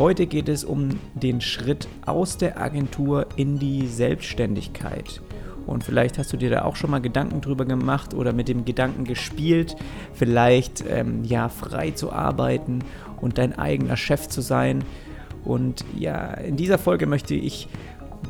[0.00, 5.20] Heute geht es um den Schritt aus der Agentur in die Selbstständigkeit.
[5.66, 8.64] Und vielleicht hast du dir da auch schon mal Gedanken drüber gemacht oder mit dem
[8.64, 9.76] Gedanken gespielt,
[10.14, 12.78] vielleicht ähm, ja frei zu arbeiten
[13.20, 14.84] und dein eigener Chef zu sein.
[15.44, 17.68] Und ja, in dieser Folge möchte ich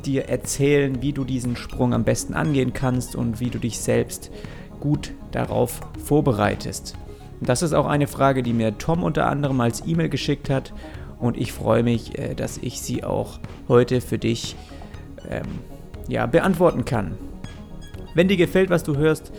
[0.04, 4.32] dir erzählen, wie du diesen Sprung am besten angehen kannst und wie du dich selbst
[4.80, 6.96] gut darauf vorbereitest.
[7.40, 10.72] Das ist auch eine Frage, die mir Tom unter anderem als E-Mail geschickt hat
[11.20, 13.38] und ich freue mich, äh, dass ich sie auch
[13.68, 14.56] heute für dich
[15.28, 15.46] ähm,
[16.08, 17.16] ja, beantworten kann.
[18.14, 19.32] Wenn dir gefällt, was du hörst,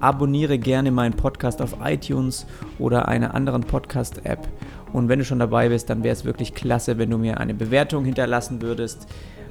[0.00, 2.46] abonniere gerne meinen Podcast auf iTunes
[2.78, 4.46] oder einer anderen Podcast-App.
[4.92, 7.54] Und wenn du schon dabei bist, dann wäre es wirklich klasse, wenn du mir eine
[7.54, 9.06] Bewertung hinterlassen würdest,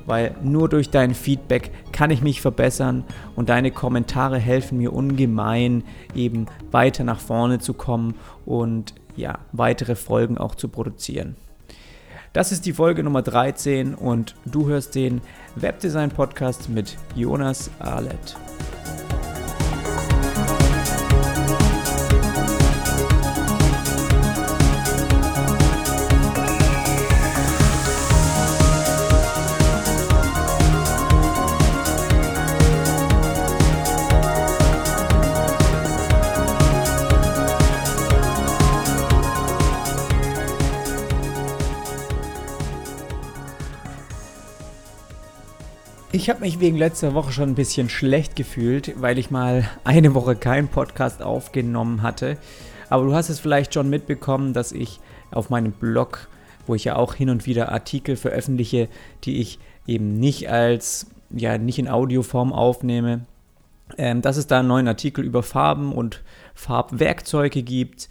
[0.06, 3.04] weil nur durch dein Feedback kann ich mich verbessern
[3.36, 5.84] und deine Kommentare helfen mir ungemein,
[6.16, 8.16] eben weiter nach vorne zu kommen
[8.46, 11.36] und ja, weitere Folgen auch zu produzieren.
[12.34, 15.22] Das ist die Folge Nummer 13 und du hörst den
[15.56, 18.36] Webdesign Podcast mit Jonas Arlett.
[46.18, 50.16] Ich habe mich wegen letzter Woche schon ein bisschen schlecht gefühlt, weil ich mal eine
[50.16, 52.40] Woche keinen Podcast aufgenommen hatte.
[52.90, 56.28] Aber du hast es vielleicht schon mitbekommen, dass ich auf meinem Blog,
[56.66, 58.90] wo ich ja auch hin und wieder Artikel veröffentliche,
[59.26, 63.28] die ich eben nicht als, ja, nicht in Audioform aufnehme,
[64.00, 66.24] ähm, dass es da einen neuen Artikel über Farben und
[66.56, 68.10] Farbwerkzeuge gibt.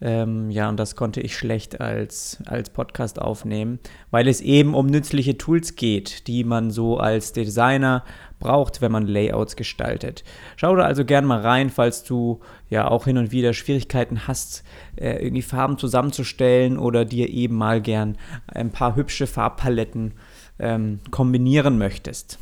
[0.00, 3.78] Ähm, ja, und das konnte ich schlecht als, als Podcast aufnehmen,
[4.10, 8.04] weil es eben um nützliche Tools geht, die man so als Designer
[8.38, 10.22] braucht, wenn man Layouts gestaltet.
[10.56, 14.64] Schau da also gerne mal rein, falls du ja auch hin und wieder Schwierigkeiten hast,
[14.96, 20.12] äh, irgendwie Farben zusammenzustellen oder dir eben mal gern ein paar hübsche Farbpaletten
[20.58, 22.38] ähm, kombinieren möchtest.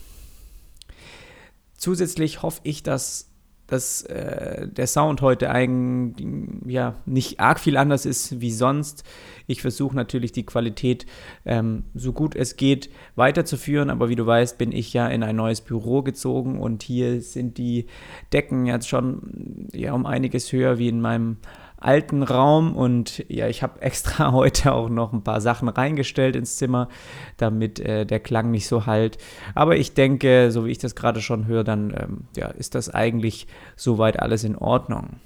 [1.76, 3.31] Zusätzlich hoffe ich, dass
[3.66, 6.26] dass äh, der Sound heute eigentlich
[6.66, 9.04] ja, nicht arg viel anders ist wie sonst.
[9.47, 11.06] Ich versuche natürlich die Qualität
[11.44, 15.36] ähm, so gut es geht weiterzuführen, aber wie du weißt, bin ich ja in ein
[15.36, 17.86] neues Büro gezogen und hier sind die
[18.32, 21.38] Decken jetzt schon ja, um einiges höher wie in meinem
[21.84, 26.56] alten Raum und ja, ich habe extra heute auch noch ein paar Sachen reingestellt ins
[26.56, 26.89] Zimmer,
[27.37, 29.19] damit äh, der Klang nicht so halt.
[29.55, 32.89] Aber ich denke, so wie ich das gerade schon höre, dann ähm, ja, ist das
[32.89, 33.47] eigentlich
[33.77, 35.17] soweit alles in Ordnung.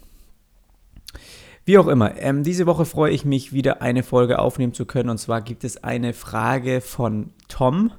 [1.64, 5.10] Wie auch immer, ähm, diese Woche freue ich mich, wieder eine Folge aufnehmen zu können.
[5.10, 7.92] Und zwar gibt es eine Frage von Tom.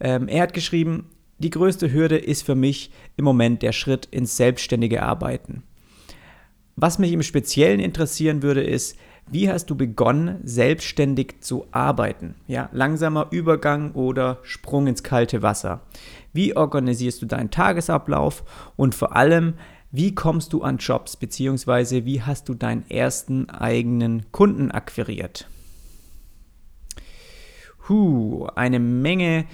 [0.00, 4.36] Ähm, er hat geschrieben, die größte Hürde ist für mich im Moment der Schritt ins
[4.36, 5.64] selbstständige Arbeiten.
[6.80, 8.96] Was mich im Speziellen interessieren würde, ist,
[9.28, 12.36] wie hast du begonnen, selbstständig zu arbeiten?
[12.46, 15.80] Ja, langsamer Übergang oder Sprung ins kalte Wasser?
[16.32, 18.44] Wie organisierst du deinen Tagesablauf?
[18.76, 19.54] Und vor allem,
[19.90, 25.48] wie kommst du an Jobs, beziehungsweise wie hast du deinen ersten eigenen Kunden akquiriert?
[27.88, 29.46] Huh, eine Menge.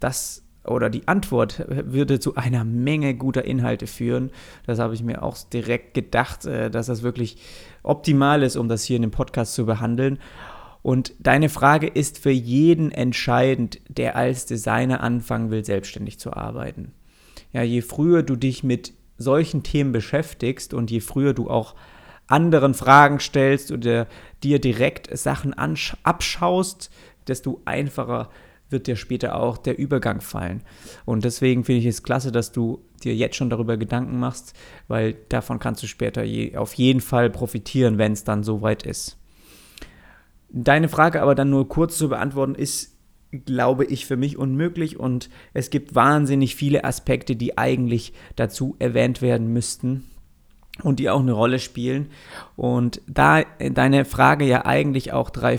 [0.00, 4.30] Das oder die Antwort würde zu einer Menge guter Inhalte führen.
[4.66, 7.38] Das habe ich mir auch direkt gedacht, äh, dass das wirklich
[7.82, 10.18] optimal ist, um das hier in dem Podcast zu behandeln.
[10.82, 16.92] Und deine Frage ist für jeden entscheidend, der als Designer anfangen will, selbstständig zu arbeiten.
[17.52, 21.74] Ja, je früher du dich mit solchen Themen beschäftigst und je früher du auch
[22.28, 24.06] anderen Fragen stellst oder
[24.42, 26.90] dir direkt Sachen abschaust,
[27.26, 28.30] desto einfacher
[28.70, 30.62] wird dir später auch der Übergang fallen.
[31.04, 34.54] Und deswegen finde ich es klasse, dass du dir jetzt schon darüber Gedanken machst,
[34.88, 39.18] weil davon kannst du später je, auf jeden Fall profitieren, wenn es dann soweit ist.
[40.48, 42.96] Deine Frage aber dann nur kurz zu beantworten ist,
[43.44, 49.20] glaube ich, für mich unmöglich und es gibt wahnsinnig viele Aspekte, die eigentlich dazu erwähnt
[49.20, 50.04] werden müssten
[50.82, 52.08] und die auch eine Rolle spielen.
[52.56, 55.58] Und da deine Frage ja eigentlich auch drei,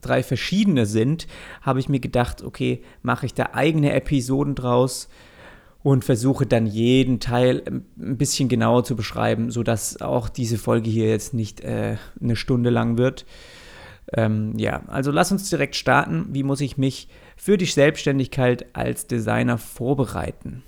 [0.00, 1.26] drei verschiedene sind,
[1.60, 5.08] habe ich mir gedacht, okay, mache ich da eigene Episoden draus
[5.82, 7.62] und versuche dann jeden Teil
[7.98, 12.70] ein bisschen genauer zu beschreiben, sodass auch diese Folge hier jetzt nicht äh, eine Stunde
[12.70, 13.26] lang wird.
[14.12, 16.26] Ähm, ja, also lass uns direkt starten.
[16.30, 20.62] Wie muss ich mich für die Selbstständigkeit als Designer vorbereiten?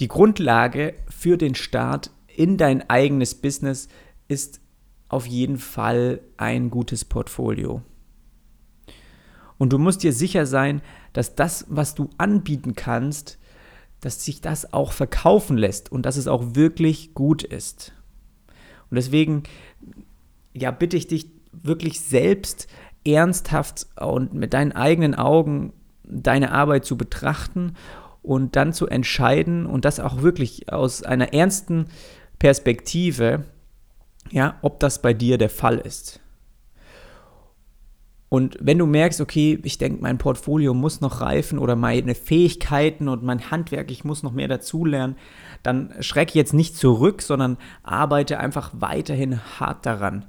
[0.00, 3.88] Die Grundlage für den Start in dein eigenes Business
[4.28, 4.60] ist
[5.08, 7.82] auf jeden Fall ein gutes Portfolio.
[9.58, 10.80] Und du musst dir sicher sein,
[11.12, 13.38] dass das, was du anbieten kannst,
[14.00, 17.92] dass sich das auch verkaufen lässt und dass es auch wirklich gut ist.
[18.90, 19.44] Und deswegen,
[20.52, 22.66] ja, bitte ich dich wirklich selbst
[23.04, 25.72] ernsthaft und mit deinen eigenen Augen
[26.02, 27.74] deine Arbeit zu betrachten
[28.22, 31.86] und dann zu entscheiden und das auch wirklich aus einer ernsten
[32.38, 33.44] Perspektive,
[34.30, 36.20] ja, ob das bei dir der Fall ist.
[38.32, 43.08] Und wenn du merkst, okay, ich denke, mein Portfolio muss noch reifen oder meine Fähigkeiten
[43.08, 45.16] und mein Handwerk, ich muss noch mehr dazulernen,
[45.62, 50.24] dann schrecke jetzt nicht zurück, sondern arbeite einfach weiterhin hart daran.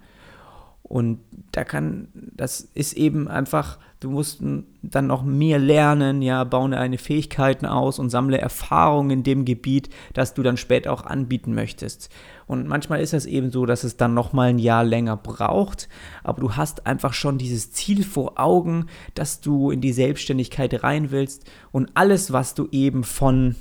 [0.83, 1.19] Und
[1.53, 4.41] da kann, das ist eben einfach, du musst
[4.81, 9.89] dann noch mehr lernen, ja, baue deine Fähigkeiten aus und sammle Erfahrungen in dem Gebiet,
[10.13, 12.09] das du dann später auch anbieten möchtest.
[12.47, 15.87] Und manchmal ist es eben so, dass es dann nochmal ein Jahr länger braucht,
[16.21, 21.11] aber du hast einfach schon dieses Ziel vor Augen, dass du in die Selbstständigkeit rein
[21.11, 23.55] willst und alles, was du eben von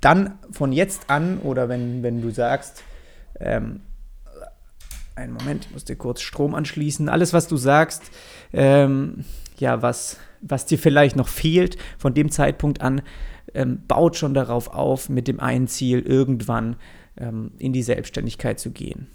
[0.00, 2.82] dann von jetzt an oder wenn, wenn du sagst,
[3.38, 3.80] ähm,
[5.14, 7.08] einen Moment, ich muss dir kurz Strom anschließen.
[7.08, 8.02] Alles, was du sagst,
[8.52, 9.24] ähm,
[9.58, 13.02] ja, was, was dir vielleicht noch fehlt, von dem Zeitpunkt an,
[13.54, 16.76] ähm, baut schon darauf auf, mit dem einen Ziel irgendwann
[17.16, 19.06] ähm, in die Selbstständigkeit zu gehen.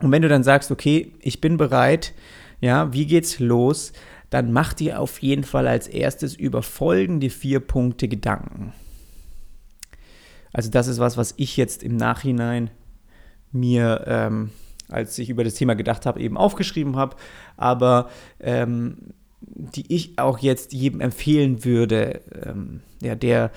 [0.00, 2.14] Und wenn du dann sagst, okay, ich bin bereit,
[2.60, 3.92] ja, wie geht's los?
[4.30, 8.72] Dann mach dir auf jeden Fall als erstes über folgende vier Punkte Gedanken.
[10.52, 12.70] Also das ist was, was ich jetzt im Nachhinein
[13.52, 14.50] mir ähm,
[14.94, 17.16] als ich über das Thema gedacht habe, eben aufgeschrieben habe,
[17.56, 18.08] aber
[18.40, 18.96] ähm,
[19.40, 23.50] die ich auch jetzt jedem empfehlen würde, ähm, ja, der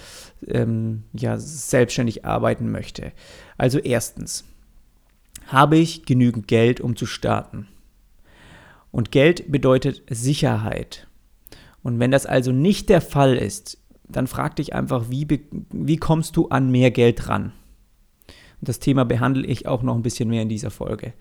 [0.45, 3.13] ähm, ja, selbstständig arbeiten möchte.
[3.57, 4.44] Also erstens,
[5.48, 7.68] habe ich genügend Geld, um zu starten?
[8.92, 11.07] Und Geld bedeutet Sicherheit.
[11.83, 13.78] Und wenn das also nicht der Fall ist,
[14.10, 15.28] dann frag dich einfach, wie,
[15.72, 17.54] wie kommst du an mehr Geld ran?
[18.62, 21.13] Das Thema behandle ich auch noch ein bisschen mehr in dieser Folge.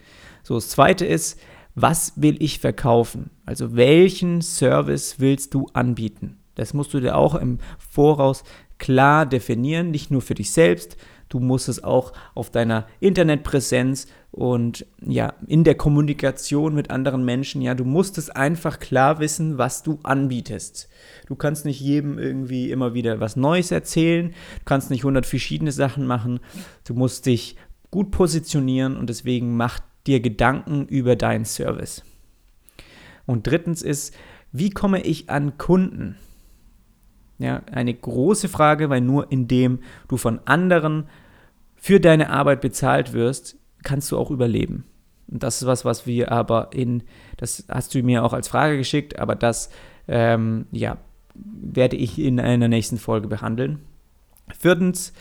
[0.43, 1.39] So, das zweite ist,
[1.75, 3.31] was will ich verkaufen?
[3.45, 6.39] Also welchen Service willst du anbieten?
[6.55, 8.45] Das musst du dir auch im Voraus
[8.79, 10.97] klar definieren, nicht nur für dich selbst,
[11.29, 17.63] du musst es auch auf deiner Internetpräsenz und ja, in der Kommunikation mit anderen Menschen,
[17.63, 20.89] ja, du musst es einfach klar wissen, was du anbietest.
[21.27, 25.73] Du kannst nicht jedem irgendwie immer wieder was Neues erzählen, du kannst nicht 100 verschiedene
[25.73, 26.41] Sachen machen,
[26.85, 27.57] du musst dich
[27.91, 32.03] gut positionieren und deswegen mach dir Gedanken über deinen Service.
[33.25, 34.15] Und drittens ist,
[34.53, 36.17] wie komme ich an Kunden?
[37.39, 41.09] Ja, eine große Frage, weil nur indem du von anderen
[41.75, 44.85] für deine Arbeit bezahlt wirst, kannst du auch überleben.
[45.29, 47.03] Und das ist was, was wir aber in,
[47.37, 49.71] das hast du mir auch als Frage geschickt, aber das,
[50.09, 50.99] ähm, ja,
[51.35, 53.81] werde ich in einer nächsten Folge behandeln.
[54.59, 55.13] Viertens,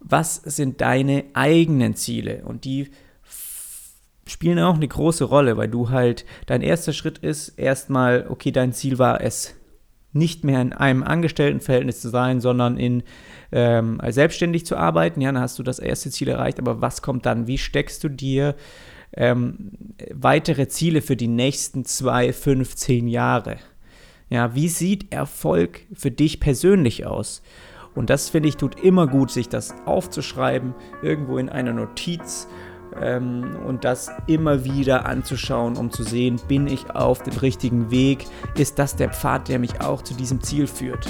[0.00, 2.42] was sind deine eigenen Ziele?
[2.44, 2.90] Und die
[4.26, 8.72] spielen auch eine große Rolle, weil du halt, dein erster Schritt ist erstmal, okay, dein
[8.72, 9.54] Ziel war es,
[10.12, 13.02] nicht mehr in einem Angestelltenverhältnis zu sein, sondern in
[13.50, 15.20] ähm, selbstständig zu arbeiten.
[15.20, 17.46] Ja, dann hast du das erste Ziel erreicht, aber was kommt dann?
[17.46, 18.54] Wie steckst du dir
[19.14, 19.72] ähm,
[20.12, 23.56] weitere Ziele für die nächsten zwei, fünf, zehn Jahre?
[24.30, 27.42] Ja, wie sieht Erfolg für dich persönlich aus?
[27.94, 32.48] Und das finde ich tut immer gut, sich das aufzuschreiben, irgendwo in einer Notiz
[33.00, 38.26] ähm, und das immer wieder anzuschauen, um zu sehen, bin ich auf dem richtigen Weg?
[38.56, 41.06] Ist das der Pfad, der mich auch zu diesem Ziel führt?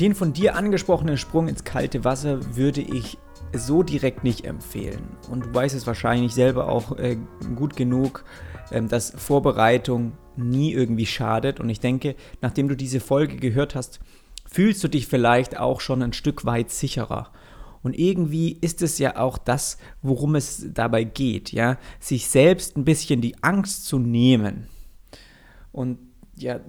[0.00, 3.18] Den von dir angesprochenen Sprung ins kalte Wasser würde ich
[3.52, 5.02] so direkt nicht empfehlen.
[5.30, 7.18] Und du weißt es wahrscheinlich selber auch äh,
[7.54, 8.24] gut genug,
[8.70, 11.60] äh, dass Vorbereitung nie irgendwie schadet.
[11.60, 14.00] Und ich denke, nachdem du diese Folge gehört hast,
[14.50, 17.30] fühlst du dich vielleicht auch schon ein Stück weit sicherer.
[17.82, 22.86] Und irgendwie ist es ja auch das, worum es dabei geht, ja, sich selbst ein
[22.86, 24.66] bisschen die Angst zu nehmen.
[25.72, 25.98] Und
[26.36, 26.60] ja,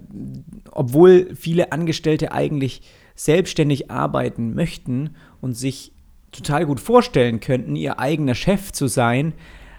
[0.70, 2.82] obwohl viele Angestellte eigentlich
[3.24, 5.92] selbstständig arbeiten möchten und sich
[6.32, 9.34] total gut vorstellen könnten, ihr eigener Chef zu sein,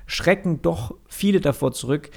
[0.06, 2.12] schrecken doch viele davor zurück,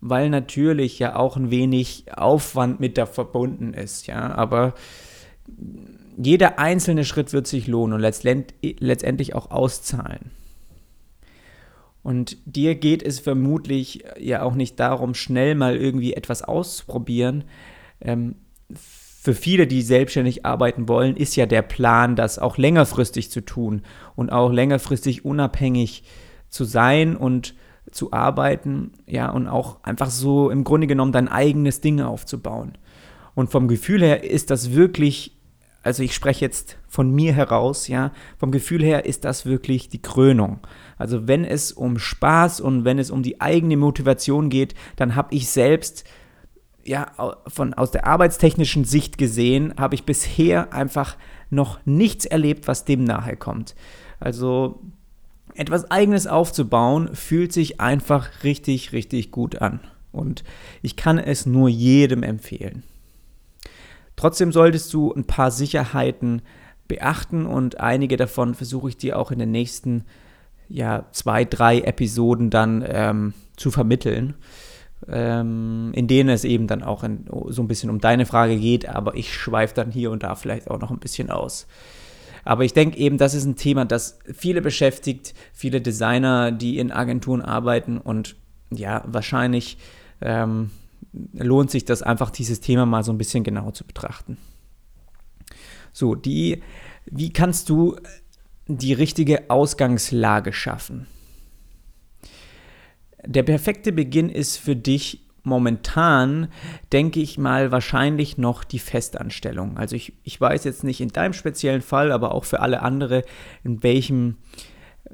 [0.00, 4.74] weil natürlich ja auch ein wenig Aufwand mit da verbunden ist, ja, aber
[6.16, 10.30] jeder einzelne Schritt wird sich lohnen und letztendlich auch auszahlen.
[12.02, 17.44] Und dir geht es vermutlich ja auch nicht darum, schnell mal irgendwie etwas auszuprobieren.
[18.00, 18.36] Ähm,
[19.22, 23.82] für viele, die selbstständig arbeiten wollen, ist ja der Plan, das auch längerfristig zu tun
[24.16, 26.04] und auch längerfristig unabhängig
[26.48, 27.54] zu sein und
[27.90, 32.78] zu arbeiten, ja, und auch einfach so im Grunde genommen dein eigenes Ding aufzubauen.
[33.34, 35.36] Und vom Gefühl her ist das wirklich,
[35.82, 40.00] also ich spreche jetzt von mir heraus, ja, vom Gefühl her ist das wirklich die
[40.00, 40.60] Krönung.
[40.96, 45.34] Also wenn es um Spaß und wenn es um die eigene Motivation geht, dann habe
[45.34, 46.04] ich selbst
[46.90, 51.16] ja, von, aus der arbeitstechnischen Sicht gesehen, habe ich bisher einfach
[51.48, 53.76] noch nichts erlebt, was dem nahe kommt.
[54.18, 54.80] Also
[55.54, 59.78] etwas Eigenes aufzubauen, fühlt sich einfach richtig, richtig gut an.
[60.10, 60.42] Und
[60.82, 62.82] ich kann es nur jedem empfehlen.
[64.16, 66.42] Trotzdem solltest du ein paar Sicherheiten
[66.88, 70.06] beachten und einige davon versuche ich dir auch in den nächsten
[70.68, 74.34] ja, zwei, drei Episoden dann ähm, zu vermitteln
[75.08, 78.88] ähm, in denen es eben dann auch in, so ein bisschen um deine Frage geht,
[78.88, 81.66] aber ich schweife dann hier und da vielleicht auch noch ein bisschen aus.
[82.44, 86.90] Aber ich denke eben, das ist ein Thema, das viele beschäftigt, viele Designer, die in
[86.90, 88.36] Agenturen arbeiten und
[88.70, 89.78] ja, wahrscheinlich
[90.20, 90.70] ähm,
[91.32, 94.36] lohnt sich das einfach, dieses Thema mal so ein bisschen genauer zu betrachten.
[95.92, 96.62] So, die,
[97.06, 97.96] wie kannst du
[98.68, 101.06] die richtige Ausgangslage schaffen?
[103.26, 106.48] Der perfekte Beginn ist für dich momentan,
[106.92, 109.78] denke ich mal, wahrscheinlich noch die Festanstellung.
[109.78, 113.24] Also ich, ich weiß jetzt nicht in deinem speziellen Fall, aber auch für alle andere,
[113.64, 114.36] in welchem,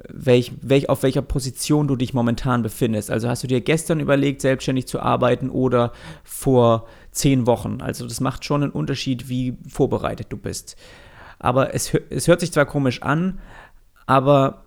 [0.09, 3.09] welch, welch, auf welcher Position du dich momentan befindest.
[3.09, 5.91] Also hast du dir gestern überlegt, selbstständig zu arbeiten oder
[6.23, 7.81] vor zehn Wochen.
[7.81, 10.75] Also das macht schon einen Unterschied, wie vorbereitet du bist.
[11.39, 13.39] Aber es, es hört sich zwar komisch an,
[14.05, 14.66] aber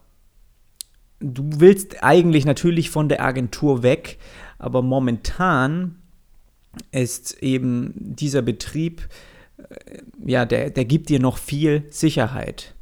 [1.20, 4.18] du willst eigentlich natürlich von der Agentur weg,
[4.58, 5.96] aber momentan
[6.92, 9.08] ist eben dieser Betrieb,
[9.58, 12.74] äh, ja, der, der gibt dir noch viel Sicherheit.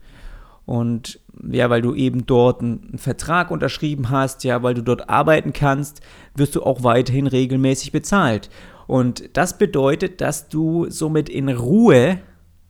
[0.67, 5.53] Und ja, weil du eben dort einen Vertrag unterschrieben hast, ja, weil du dort arbeiten
[5.53, 6.01] kannst,
[6.35, 8.51] wirst du auch weiterhin regelmäßig bezahlt.
[8.87, 12.19] Und das bedeutet, dass du somit in Ruhe,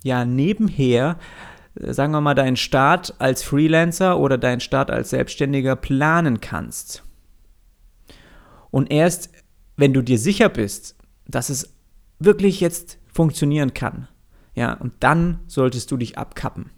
[0.04, 1.16] ja, nebenher
[1.80, 7.04] sagen wir mal, deinen Start als Freelancer oder deinen Start als Selbstständiger planen kannst.
[8.70, 9.30] Und erst,
[9.76, 11.75] wenn du dir sicher bist, dass es
[12.18, 14.08] wirklich jetzt funktionieren kann,
[14.54, 16.70] ja, und dann solltest du dich abkappen.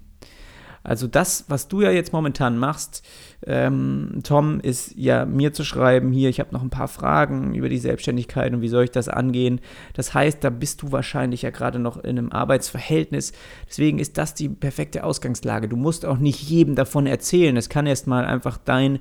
[0.82, 3.06] Also das, was du ja jetzt momentan machst,
[3.46, 7.68] ähm, Tom, ist ja mir zu schreiben, hier, ich habe noch ein paar Fragen über
[7.68, 9.60] die Selbstständigkeit und wie soll ich das angehen.
[9.94, 13.32] Das heißt, da bist du wahrscheinlich ja gerade noch in einem Arbeitsverhältnis.
[13.68, 15.68] Deswegen ist das die perfekte Ausgangslage.
[15.68, 17.56] Du musst auch nicht jedem davon erzählen.
[17.56, 19.00] Es kann erstmal einfach dein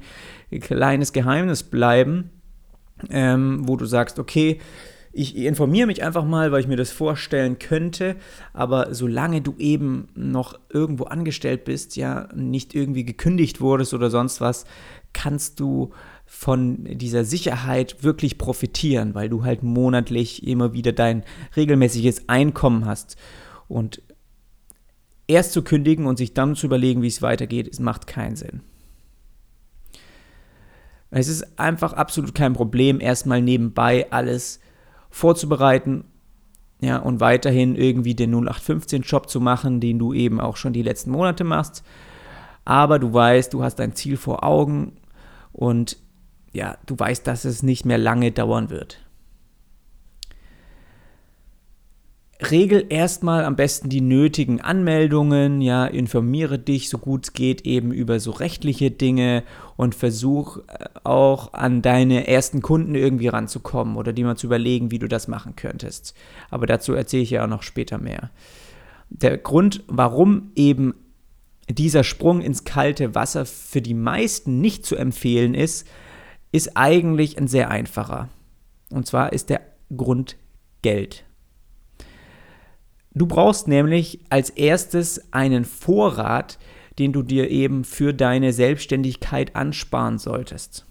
[0.60, 2.30] kleines Geheimnis bleiben,
[3.10, 4.60] ähm, wo du sagst, okay,
[5.12, 8.16] ich informiere mich einfach mal, weil ich mir das vorstellen könnte.
[8.54, 14.40] Aber solange du eben noch irgendwo angestellt bist, ja, nicht irgendwie gekündigt wurdest oder sonst
[14.42, 14.66] was,
[15.14, 15.92] kannst du
[16.26, 21.24] von dieser Sicherheit wirklich profitieren, weil du halt monatlich immer wieder dein
[21.56, 23.18] regelmäßiges Einkommen hast.
[23.68, 24.04] Und
[25.28, 28.62] erst zu kündigen und sich dann zu überlegen, wie es weitergeht, es macht keinen Sinn.
[31.12, 34.60] Es ist einfach absolut kein Problem, erstmal nebenbei alles
[35.10, 36.06] vorzubereiten
[36.82, 41.12] ja, und weiterhin irgendwie den 0815-Job zu machen, den du eben auch schon die letzten
[41.12, 41.84] Monate machst.
[42.64, 44.94] Aber du weißt, du hast dein Ziel vor Augen
[45.52, 45.98] und
[46.54, 49.06] ja, du weißt, dass es nicht mehr lange dauern wird.
[52.42, 57.92] Regel erstmal am besten die nötigen Anmeldungen, ja, informiere dich so gut es geht eben
[57.92, 59.44] über so rechtliche Dinge
[59.76, 64.92] und versuch äh, auch an deine ersten Kunden irgendwie ranzukommen oder dir mal zu überlegen,
[64.92, 66.16] wie du das machen könntest.
[66.50, 68.30] Aber dazu erzähle ich ja auch noch später mehr.
[69.10, 70.94] Der Grund, warum eben
[71.70, 75.88] dieser Sprung ins kalte Wasser für die meisten nicht zu empfehlen ist,
[76.52, 78.30] ist eigentlich ein sehr einfacher.
[78.92, 79.62] Und zwar ist der
[79.96, 80.38] Grund
[80.82, 81.26] Geld.
[83.14, 86.60] Du brauchst nämlich als erstes einen Vorrat,
[87.00, 90.86] den du dir eben für deine Selbstständigkeit ansparen solltest.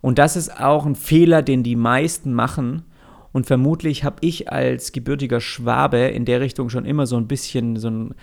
[0.00, 2.84] Und das ist auch ein Fehler, den die meisten machen.
[3.32, 7.76] Und vermutlich habe ich als gebürtiger Schwabe in der Richtung schon immer so ein bisschen
[7.76, 8.14] so ein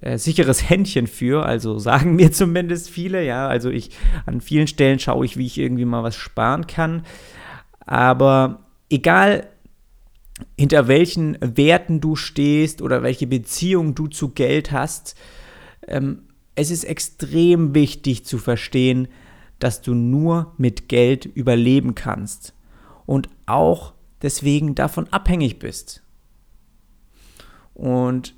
[0.00, 1.44] äh, sicheres Händchen für.
[1.44, 3.48] Also sagen mir zumindest viele, ja.
[3.48, 3.90] Also ich
[4.26, 7.02] an vielen Stellen schaue ich, wie ich irgendwie mal was sparen kann.
[7.80, 9.48] Aber egal
[10.56, 15.16] hinter welchen Werten du stehst oder welche Beziehung du zu Geld hast.
[15.86, 16.22] Ähm,
[16.54, 19.08] es ist extrem wichtig zu verstehen,
[19.58, 22.54] dass du nur mit Geld überleben kannst
[23.06, 26.02] und auch deswegen davon abhängig bist.
[27.74, 28.34] Und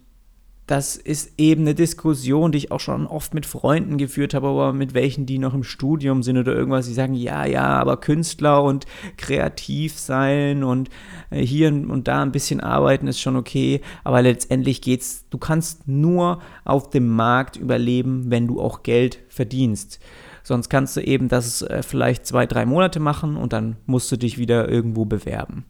[0.66, 4.72] das ist eben eine Diskussion, die ich auch schon oft mit Freunden geführt habe, aber
[4.72, 8.64] mit welchen, die noch im Studium sind oder irgendwas, die sagen, ja, ja, aber Künstler
[8.64, 8.84] und
[9.16, 10.90] kreativ sein und
[11.30, 15.86] äh, hier und da ein bisschen arbeiten ist schon okay, aber letztendlich geht's, du kannst
[15.86, 20.00] nur auf dem Markt überleben, wenn du auch Geld verdienst.
[20.42, 24.16] Sonst kannst du eben das äh, vielleicht zwei, drei Monate machen und dann musst du
[24.16, 25.64] dich wieder irgendwo bewerben.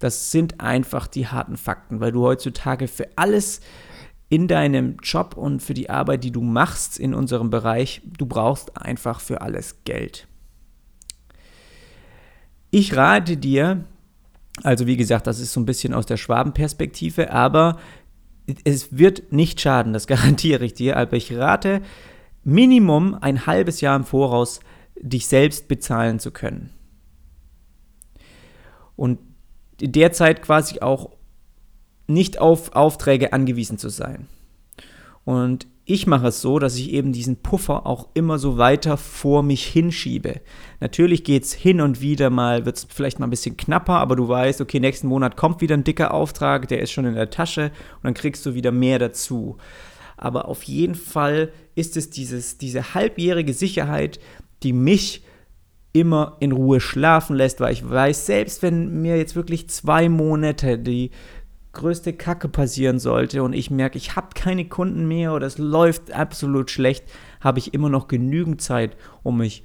[0.00, 3.60] Das sind einfach die harten Fakten, weil du heutzutage für alles
[4.28, 8.76] in deinem Job und für die Arbeit, die du machst in unserem Bereich, du brauchst
[8.76, 10.26] einfach für alles Geld.
[12.70, 13.84] Ich rate dir,
[14.62, 17.78] also wie gesagt, das ist so ein bisschen aus der Schwabenperspektive, aber
[18.64, 21.82] es wird nicht schaden, das garantiere ich dir, aber ich rate
[22.42, 24.60] Minimum ein halbes Jahr im Voraus
[24.96, 26.70] dich selbst bezahlen zu können.
[28.94, 29.18] Und
[29.80, 31.15] derzeit quasi auch
[32.06, 34.28] nicht auf Aufträge angewiesen zu sein.
[35.24, 39.44] Und ich mache es so, dass ich eben diesen Puffer auch immer so weiter vor
[39.44, 40.40] mich hinschiebe.
[40.80, 44.16] Natürlich geht es hin und wieder mal, wird es vielleicht mal ein bisschen knapper, aber
[44.16, 47.30] du weißt, okay, nächsten Monat kommt wieder ein dicker Auftrag, der ist schon in der
[47.30, 49.58] Tasche und dann kriegst du wieder mehr dazu.
[50.16, 54.18] Aber auf jeden Fall ist es dieses, diese halbjährige Sicherheit,
[54.64, 55.22] die mich
[55.92, 60.78] immer in Ruhe schlafen lässt, weil ich weiß, selbst wenn mir jetzt wirklich zwei Monate
[60.78, 61.10] die
[61.76, 66.12] größte Kacke passieren sollte und ich merke, ich habe keine Kunden mehr oder es läuft
[66.12, 67.04] absolut schlecht,
[67.40, 69.64] habe ich immer noch genügend Zeit, um mich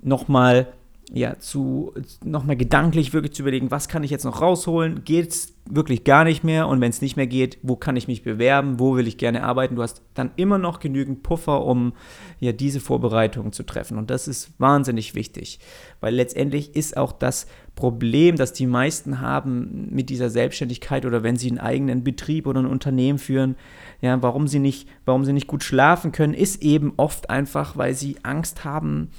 [0.00, 0.72] nochmal
[1.10, 5.04] ja, zu nochmal gedanklich wirklich zu überlegen, was kann ich jetzt noch rausholen?
[5.04, 6.68] Geht es wirklich gar nicht mehr?
[6.68, 8.78] Und wenn es nicht mehr geht, wo kann ich mich bewerben?
[8.78, 9.76] Wo will ich gerne arbeiten?
[9.76, 11.94] Du hast dann immer noch genügend Puffer, um
[12.40, 13.96] ja diese Vorbereitungen zu treffen.
[13.96, 15.60] Und das ist wahnsinnig wichtig,
[16.00, 21.36] weil letztendlich ist auch das Problem, das die meisten haben mit dieser Selbstständigkeit oder wenn
[21.36, 23.56] sie einen eigenen Betrieb oder ein Unternehmen führen,
[24.02, 27.94] ja, warum sie nicht, warum sie nicht gut schlafen können, ist eben oft einfach, weil
[27.94, 29.10] sie Angst haben,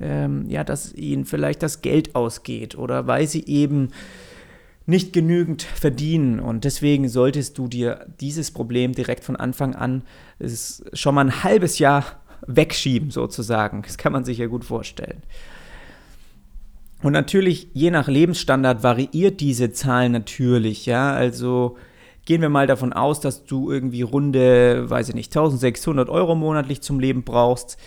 [0.00, 3.90] ähm, ja, dass ihnen vielleicht das Geld ausgeht oder weil sie eben
[4.86, 6.40] nicht genügend verdienen.
[6.40, 10.02] Und deswegen solltest du dir dieses Problem direkt von Anfang an
[10.94, 13.82] schon mal ein halbes Jahr wegschieben, sozusagen.
[13.82, 15.22] Das kann man sich ja gut vorstellen.
[17.02, 21.12] Und natürlich, je nach Lebensstandard variiert diese Zahl natürlich, ja.
[21.12, 21.76] Also
[22.24, 26.80] gehen wir mal davon aus, dass du irgendwie runde, weiß ich nicht, 1600 Euro monatlich
[26.80, 27.78] zum Leben brauchst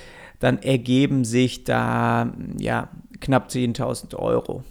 [0.41, 2.89] dann ergeben sich da ja,
[3.21, 4.63] knapp 10.000 Euro.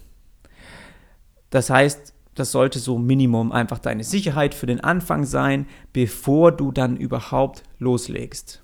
[1.49, 6.71] Das heißt, das sollte so Minimum einfach deine Sicherheit für den Anfang sein, bevor du
[6.71, 8.61] dann überhaupt loslegst.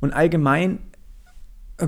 [0.00, 0.78] Und allgemein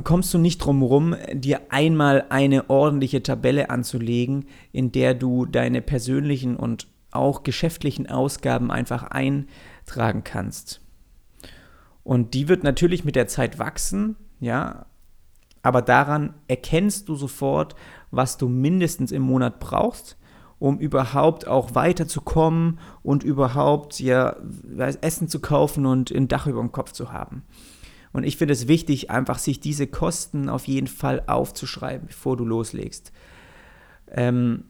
[0.05, 5.81] kommst du nicht drum herum, dir einmal eine ordentliche Tabelle anzulegen, in der du deine
[5.81, 10.81] persönlichen und auch geschäftlichen Ausgaben einfach eintragen kannst.
[12.05, 14.87] Und die wird natürlich mit der Zeit wachsen, ja,
[15.63, 17.77] aber daran erkennst du sofort,
[18.11, 20.17] was du mindestens im Monat brauchst,
[20.59, 24.37] um überhaupt auch weiterzukommen und überhaupt ja,
[25.01, 27.45] Essen zu kaufen und ein Dach über dem Kopf zu haben.
[28.13, 32.45] Und ich finde es wichtig, einfach sich diese Kosten auf jeden Fall aufzuschreiben, bevor du
[32.45, 33.13] loslegst.
[34.11, 34.65] Ähm,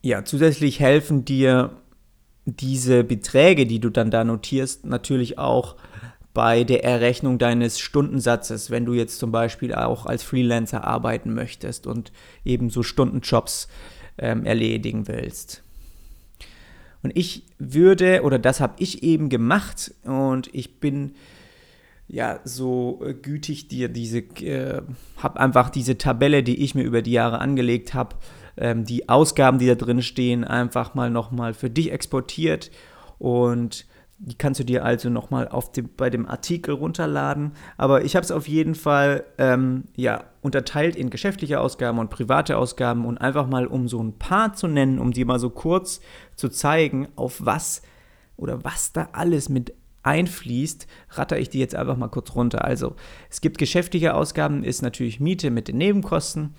[0.00, 1.70] ja, zusätzlich helfen dir
[2.46, 5.76] diese Beträge, die du dann da notierst, natürlich auch
[6.34, 11.86] bei der Errechnung deines Stundensatzes, wenn du jetzt zum Beispiel auch als Freelancer arbeiten möchtest
[11.86, 12.12] und
[12.44, 13.68] eben so Stundenjobs
[14.18, 15.62] ähm, erledigen willst.
[17.02, 21.14] Und ich würde, oder das habe ich eben gemacht und ich bin
[22.14, 24.82] ja so gütig dir diese, äh,
[25.18, 28.14] habe einfach diese Tabelle, die ich mir über die Jahre angelegt habe,
[28.56, 32.70] ähm, die Ausgaben, die da drin stehen, einfach mal nochmal für dich exportiert
[33.18, 33.86] und
[34.18, 35.50] die kannst du dir also nochmal
[35.96, 37.52] bei dem Artikel runterladen.
[37.76, 42.56] Aber ich habe es auf jeden Fall ähm, ja, unterteilt in geschäftliche Ausgaben und private
[42.56, 46.00] Ausgaben und einfach mal, um so ein paar zu nennen, um dir mal so kurz
[46.36, 47.82] zu zeigen, auf was
[48.36, 52.64] oder was da alles mit einfließt, ratter ich die jetzt einfach mal kurz runter.
[52.64, 52.94] Also
[53.30, 56.54] es gibt geschäftliche Ausgaben, ist natürlich Miete mit den Nebenkosten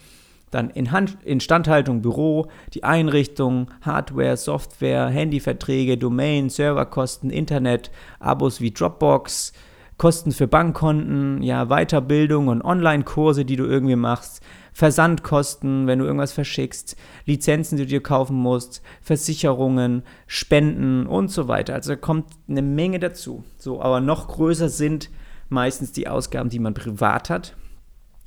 [0.52, 9.52] dann Instandhaltung, Büro, die Einrichtung, Hardware, Software, Handyverträge, Domain, Serverkosten, Internet, Abos wie Dropbox,
[9.98, 14.42] Kosten für Bankkonten, ja, Weiterbildung und Online-Kurse, die du irgendwie machst,
[14.74, 21.48] Versandkosten, wenn du irgendwas verschickst, Lizenzen, die du dir kaufen musst, Versicherungen, Spenden und so
[21.48, 21.74] weiter.
[21.74, 23.46] Also da kommt eine Menge dazu.
[23.58, 25.10] So, aber noch größer sind
[25.48, 27.56] meistens die Ausgaben, die man privat hat.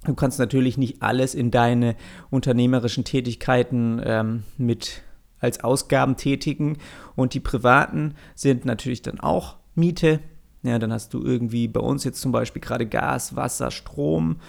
[0.06, 1.96] Du kannst natürlich nicht alles in deine
[2.30, 5.02] unternehmerischen Tätigkeiten ähm, mit
[5.40, 6.78] als Ausgaben tätigen
[7.14, 10.20] und die privaten sind natürlich dann auch Miete.
[10.62, 14.40] Ja, dann hast du irgendwie bei uns jetzt zum Beispiel gerade Gas, Wasser, Strom,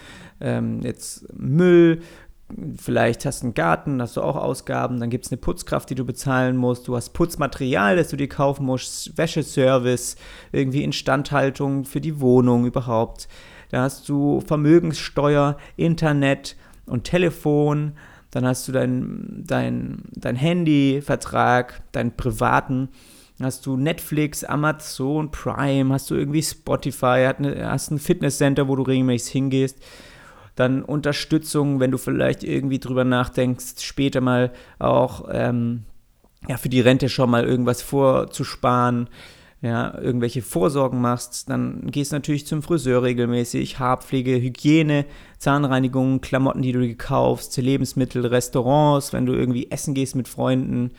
[0.41, 2.01] ähm, jetzt Müll,
[2.77, 5.95] Vielleicht hast du einen Garten, hast du auch Ausgaben, dann gibt es eine Putzkraft, die
[5.95, 10.15] du bezahlen musst, du hast Putzmaterial, das du dir kaufen musst, Wäscheservice,
[10.51, 13.27] irgendwie Instandhaltung für die Wohnung überhaupt.
[13.69, 16.55] Da hast du Vermögenssteuer, Internet
[16.87, 17.93] und Telefon,
[18.31, 22.89] dann hast du dein, dein, dein Handyvertrag, deinen privaten,
[23.41, 29.31] hast du Netflix, Amazon, Prime, hast du irgendwie Spotify, hast ein Fitnesscenter, wo du regelmäßig
[29.31, 29.77] hingehst.
[30.55, 35.83] Dann Unterstützung, wenn du vielleicht irgendwie drüber nachdenkst, später mal auch ähm,
[36.47, 39.09] ja, für die Rente schon mal irgendwas vorzusparen,
[39.61, 45.05] ja, irgendwelche Vorsorgen machst, dann gehst du natürlich zum Friseur regelmäßig, Haarpflege, Hygiene,
[45.37, 50.91] Zahnreinigung, Klamotten, die du dir kaufst, Lebensmittel, Restaurants, wenn du irgendwie essen gehst mit Freunden,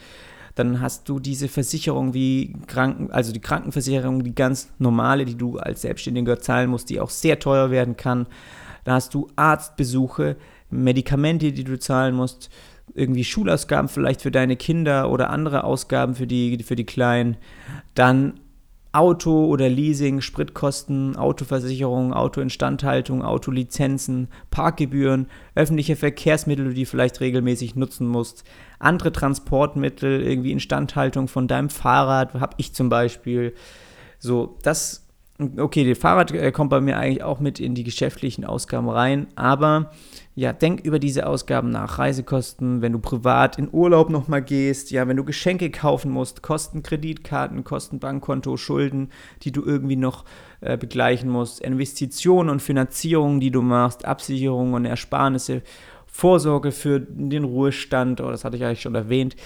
[0.60, 5.58] dann hast du diese Versicherung wie Kranken, also die Krankenversicherung, die ganz normale, die du
[5.58, 8.26] als Selbstständiger zahlen musst, die auch sehr teuer werden kann.
[8.84, 10.36] Da hast du Arztbesuche,
[10.70, 12.50] Medikamente, die du zahlen musst,
[12.94, 17.36] irgendwie Schulausgaben vielleicht für deine Kinder oder andere Ausgaben für die, für die Kleinen.
[17.94, 18.34] Dann
[18.92, 28.08] Auto oder Leasing, Spritkosten, Autoversicherung, Autoinstandhaltung, Autolizenzen, Parkgebühren, öffentliche Verkehrsmittel, die du vielleicht regelmäßig nutzen
[28.08, 28.42] musst,
[28.80, 33.54] andere Transportmittel, irgendwie Instandhaltung von deinem Fahrrad, habe ich zum Beispiel.
[34.18, 35.06] So, das
[35.56, 39.26] Okay, das Fahrrad äh, kommt bei mir eigentlich auch mit in die geschäftlichen Ausgaben rein,
[39.36, 39.90] aber
[40.34, 41.98] ja, denk über diese Ausgaben nach.
[41.98, 46.82] Reisekosten, wenn du privat in Urlaub nochmal gehst, ja, wenn du Geschenke kaufen musst, Kosten
[46.82, 49.08] Kreditkarten, Kosten Bankkonto, Schulden,
[49.42, 50.26] die du irgendwie noch
[50.60, 55.62] äh, begleichen musst, Investitionen und Finanzierungen, die du machst, Absicherungen und Ersparnisse,
[56.06, 59.36] Vorsorge für den Ruhestand, oh, das hatte ich eigentlich schon erwähnt.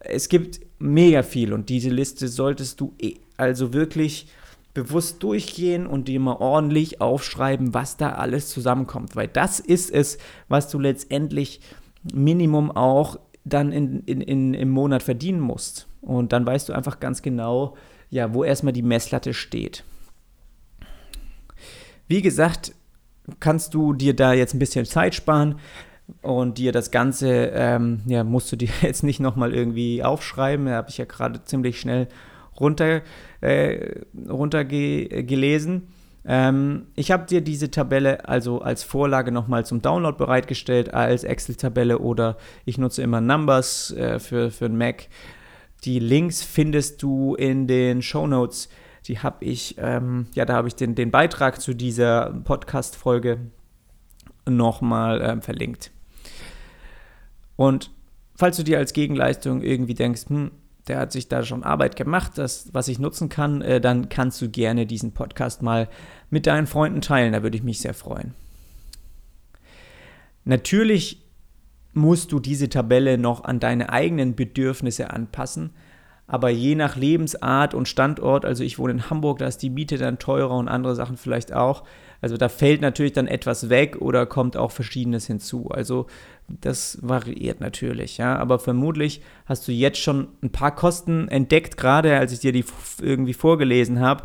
[0.00, 4.26] Es gibt mega viel und diese Liste solltest du eh, also wirklich
[4.74, 9.16] bewusst durchgehen und dir mal ordentlich aufschreiben, was da alles zusammenkommt.
[9.16, 11.60] Weil das ist es, was du letztendlich
[12.12, 15.88] Minimum auch dann in, in, in, im Monat verdienen musst.
[16.00, 17.76] Und dann weißt du einfach ganz genau,
[18.10, 19.84] ja, wo erstmal die Messlatte steht.
[22.06, 22.72] Wie gesagt,
[23.40, 25.56] kannst du dir da jetzt ein bisschen Zeit sparen
[26.22, 30.66] und dir das Ganze, ähm, ja, musst du dir jetzt nicht nochmal irgendwie aufschreiben.
[30.66, 32.08] Da habe ich ja gerade ziemlich schnell
[32.58, 33.02] runter,
[33.40, 35.88] äh, runtergelesen.
[36.24, 41.98] Ähm, ich habe dir diese Tabelle also als Vorlage nochmal zum Download bereitgestellt, als Excel-Tabelle
[41.98, 45.08] oder ich nutze immer Numbers äh, für, für einen Mac.
[45.84, 48.68] Die Links findest du in den Show Notes.
[49.06, 53.38] Die habe ich, ähm, ja, da habe ich den, den Beitrag zu dieser Podcast-Folge
[54.46, 55.92] nochmal ähm, verlinkt.
[57.56, 57.90] Und
[58.34, 60.50] falls du dir als Gegenleistung irgendwie denkst, hm,
[60.88, 64.40] der hat sich da schon Arbeit gemacht, das, was ich nutzen kann, äh, dann kannst
[64.42, 65.88] du gerne diesen Podcast mal
[66.30, 67.32] mit deinen Freunden teilen.
[67.32, 68.34] Da würde ich mich sehr freuen.
[70.44, 71.22] Natürlich
[71.92, 75.70] musst du diese Tabelle noch an deine eigenen Bedürfnisse anpassen.
[76.30, 79.96] Aber je nach Lebensart und Standort, also ich wohne in Hamburg, da ist die Miete
[79.96, 81.84] dann teurer und andere Sachen vielleicht auch.
[82.20, 85.70] Also da fällt natürlich dann etwas weg oder kommt auch Verschiedenes hinzu.
[85.70, 86.06] Also
[86.48, 88.36] das variiert natürlich, ja.
[88.36, 92.64] Aber vermutlich hast du jetzt schon ein paar Kosten entdeckt, gerade als ich dir die
[93.00, 94.24] irgendwie vorgelesen habe,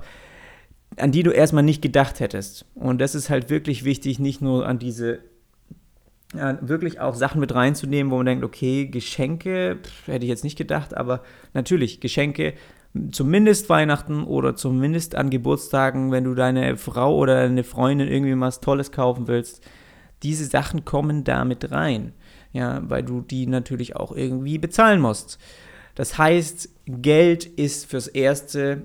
[0.97, 2.65] an die du erstmal nicht gedacht hättest.
[2.75, 5.19] Und das ist halt wirklich wichtig, nicht nur an diese
[6.33, 10.43] ja, wirklich auch Sachen mit reinzunehmen, wo man denkt, okay, Geschenke, pff, hätte ich jetzt
[10.43, 11.21] nicht gedacht, aber
[11.53, 12.53] natürlich, Geschenke
[13.11, 18.61] zumindest Weihnachten oder zumindest an Geburtstagen, wenn du deine Frau oder deine Freundin irgendwie was
[18.61, 19.63] Tolles kaufen willst,
[20.21, 22.13] diese Sachen kommen da mit rein.
[22.51, 25.39] Ja, weil du die natürlich auch irgendwie bezahlen musst.
[25.95, 28.83] Das heißt, Geld ist fürs Erste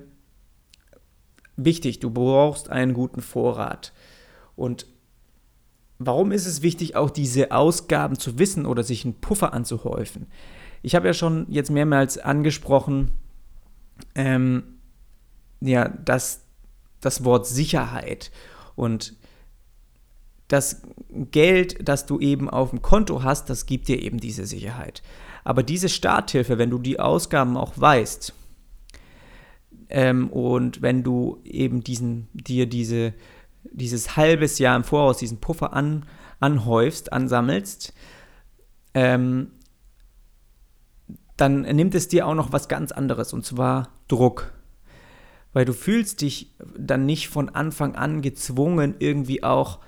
[1.55, 1.99] wichtig.
[1.99, 3.93] Du brauchst einen guten Vorrat.
[4.55, 4.87] Und
[5.99, 10.27] Warum ist es wichtig, auch diese Ausgaben zu wissen oder sich einen Puffer anzuhäufen?
[10.81, 13.11] Ich habe ja schon jetzt mehrmals angesprochen,
[14.15, 14.63] ähm,
[15.59, 16.45] ja, dass
[17.01, 18.31] das Wort Sicherheit
[18.75, 19.13] und
[20.47, 20.81] das
[21.31, 25.03] Geld, das du eben auf dem Konto hast, das gibt dir eben diese Sicherheit.
[25.43, 28.33] Aber diese Starthilfe, wenn du die Ausgaben auch weißt
[29.89, 33.13] ähm, und wenn du eben diesen, dir diese
[33.63, 36.05] dieses halbes Jahr im Voraus diesen Puffer an,
[36.39, 37.93] anhäufst, ansammelst,
[38.93, 39.51] ähm,
[41.37, 44.51] dann nimmt es dir auch noch was ganz anderes und zwar Druck.
[45.53, 49.79] Weil du fühlst dich dann nicht von Anfang an gezwungen, irgendwie auch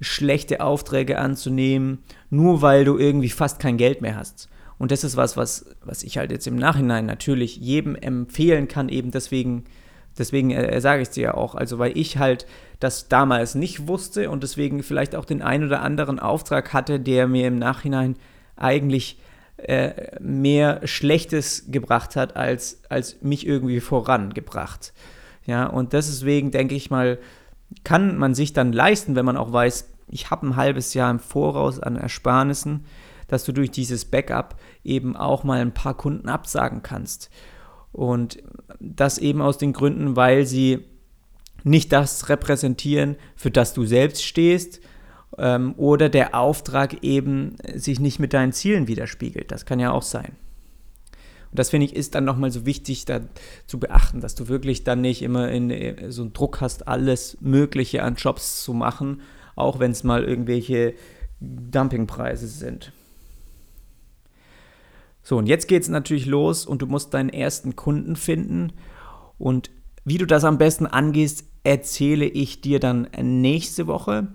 [0.00, 1.98] schlechte Aufträge anzunehmen,
[2.30, 4.48] nur weil du irgendwie fast kein Geld mehr hast.
[4.78, 8.88] Und das ist was, was, was ich halt jetzt im Nachhinein natürlich jedem empfehlen kann,
[8.88, 9.64] eben deswegen,
[10.18, 11.54] deswegen äh, sage ich es dir ja auch.
[11.54, 12.46] Also weil ich halt
[12.80, 17.26] das damals nicht wusste und deswegen vielleicht auch den ein oder anderen Auftrag hatte, der
[17.26, 18.16] mir im Nachhinein
[18.56, 19.18] eigentlich
[19.56, 24.92] äh, mehr Schlechtes gebracht hat, als, als mich irgendwie vorangebracht.
[25.46, 27.18] Ja, und deswegen denke ich mal,
[27.84, 31.18] kann man sich dann leisten, wenn man auch weiß, ich habe ein halbes Jahr im
[31.18, 32.84] Voraus an Ersparnissen,
[33.28, 37.30] dass du durch dieses Backup eben auch mal ein paar Kunden absagen kannst.
[37.94, 38.42] Und
[38.80, 40.80] das eben aus den Gründen, weil sie
[41.62, 44.80] nicht das repräsentieren, für das du selbst stehst,
[45.38, 49.50] ähm, oder der Auftrag eben sich nicht mit deinen Zielen widerspiegelt.
[49.50, 50.32] Das kann ja auch sein.
[51.50, 53.20] Und das finde ich ist dann nochmal so wichtig da
[53.68, 57.38] zu beachten, dass du wirklich dann nicht immer in, äh, so einen Druck hast, alles
[57.40, 59.22] Mögliche an Jobs zu machen,
[59.54, 60.94] auch wenn es mal irgendwelche
[61.40, 62.92] Dumpingpreise sind.
[65.24, 68.74] So, und jetzt geht es natürlich los und du musst deinen ersten Kunden finden.
[69.38, 69.70] Und
[70.04, 74.28] wie du das am besten angehst, erzähle ich dir dann nächste Woche.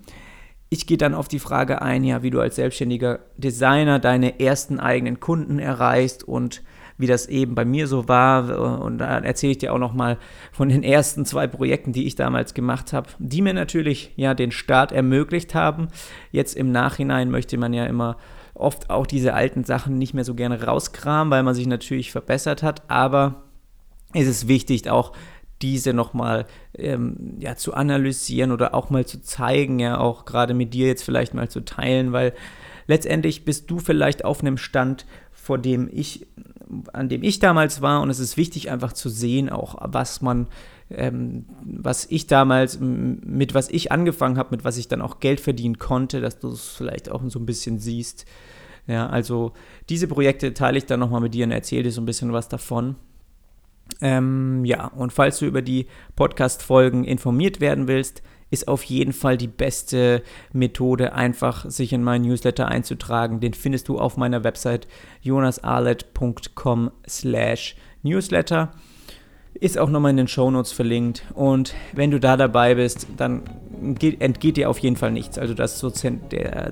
[0.69, 4.79] Ich gehe dann auf die Frage ein, ja, wie du als selbstständiger Designer deine ersten
[4.79, 6.63] eigenen Kunden erreichst und
[6.97, 8.81] wie das eben bei mir so war.
[8.81, 10.17] Und da erzähle ich dir auch nochmal
[10.51, 14.51] von den ersten zwei Projekten, die ich damals gemacht habe, die mir natürlich ja den
[14.51, 15.87] Start ermöglicht haben.
[16.31, 18.17] Jetzt im Nachhinein möchte man ja immer
[18.59, 22.61] oft auch diese alten Sachen nicht mehr so gerne rauskramen, weil man sich natürlich verbessert
[22.61, 22.89] hat.
[22.89, 23.43] Aber
[24.13, 25.13] es ist wichtig, auch
[25.61, 26.45] diese nochmal
[26.77, 31.03] ähm, ja, zu analysieren oder auch mal zu zeigen, ja, auch gerade mit dir jetzt
[31.03, 32.33] vielleicht mal zu teilen, weil
[32.87, 36.27] letztendlich bist du vielleicht auf einem Stand, vor dem ich,
[36.93, 40.47] an dem ich damals war und es ist wichtig einfach zu sehen, auch was man,
[40.91, 45.39] ähm, was ich damals, mit was ich angefangen habe, mit was ich dann auch Geld
[45.39, 48.25] verdienen konnte, dass du es vielleicht auch so ein bisschen siehst.
[48.87, 49.53] Ja, also
[49.89, 52.49] diese Projekte teile ich dann nochmal mit dir und erzähle dir so ein bisschen was
[52.49, 52.95] davon.
[54.01, 59.37] Ähm, ja, und falls du über die Podcast-Folgen informiert werden willst, ist auf jeden Fall
[59.37, 60.23] die beste
[60.53, 63.39] Methode, einfach sich in meinen Newsletter einzutragen.
[63.39, 64.87] Den findest du auf meiner Website
[65.21, 68.71] jonasarlet.com slash newsletter.
[69.59, 71.23] Ist auch nochmal in den Shownotes verlinkt.
[71.33, 73.43] Und wenn du da dabei bist, dann
[74.19, 75.37] entgeht dir auf jeden Fall nichts.
[75.37, 75.91] Also das ist so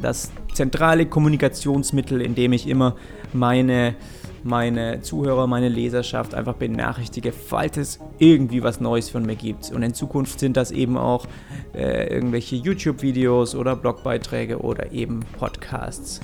[0.01, 2.95] das zentrale Kommunikationsmittel, in dem ich immer
[3.33, 3.95] meine
[4.43, 9.71] meine Zuhörer, meine Leserschaft einfach benachrichtige, falls es irgendwie was Neues von mir gibt.
[9.71, 11.27] Und in Zukunft sind das eben auch
[11.73, 16.21] äh, irgendwelche YouTube-Videos oder Blogbeiträge oder eben Podcasts.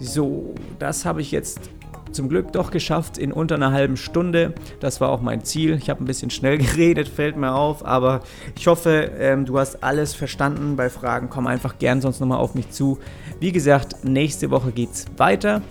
[0.00, 1.70] So, das habe ich jetzt
[2.12, 4.54] zum Glück doch geschafft in unter einer halben Stunde.
[4.80, 5.76] Das war auch mein Ziel.
[5.76, 8.20] Ich habe ein bisschen schnell geredet, fällt mir auf, aber
[8.56, 10.76] ich hoffe, ähm, du hast alles verstanden.
[10.76, 12.98] Bei Fragen komm einfach gern sonst nochmal auf mich zu.
[13.40, 15.62] Wie gesagt, nächste Woche geht es weiter.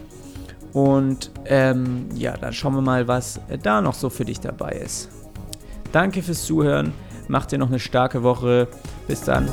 [0.74, 5.10] Und ähm, ja, dann schauen wir mal, was da noch so für dich dabei ist.
[5.92, 6.94] Danke fürs Zuhören.
[7.28, 8.68] Macht dir noch eine starke Woche.
[9.08, 9.50] Bis dann.